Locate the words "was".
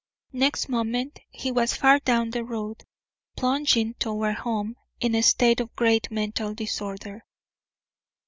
1.51-1.75